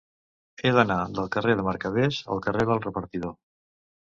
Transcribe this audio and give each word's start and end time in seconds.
He 0.61 0.71
d'anar 0.77 0.97
del 1.17 1.29
carrer 1.35 1.55
de 1.59 1.65
Mercaders 1.67 2.23
al 2.37 2.43
carrer 2.47 2.67
del 2.71 2.83
Repartidor. 2.89 3.37